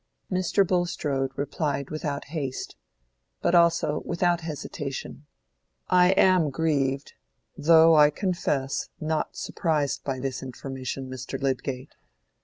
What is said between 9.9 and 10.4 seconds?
by